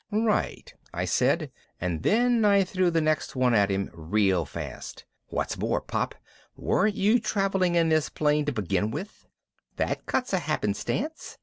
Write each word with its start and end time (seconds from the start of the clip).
"Right," 0.11 0.73
I 0.95 1.05
said 1.05 1.51
and 1.79 2.01
then 2.01 2.43
I 2.43 2.63
threw 2.63 2.89
the 2.89 3.01
next 3.01 3.35
one 3.35 3.53
at 3.53 3.69
him 3.69 3.91
real 3.93 4.45
fast. 4.45 5.05
"What's 5.27 5.59
more, 5.59 5.79
Pop, 5.79 6.15
weren't 6.55 6.95
you 6.95 7.19
traveling 7.19 7.75
in 7.75 7.89
this 7.89 8.09
plane 8.09 8.45
to 8.45 8.51
begin 8.51 8.89
with? 8.89 9.27
That 9.75 10.07
cuts 10.07 10.33
a 10.33 10.39
happenstance. 10.39 11.37